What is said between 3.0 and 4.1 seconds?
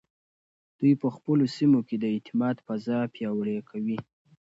پیاوړې کوي.